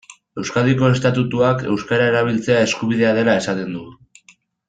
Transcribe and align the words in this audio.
Euskadiko 0.43 0.87
estatutuak 0.93 1.61
euskara 1.73 2.07
erabiltzea 2.13 2.65
eskubidea 2.69 3.13
dela 3.19 3.37
esaten 3.43 3.77
du. 3.79 3.85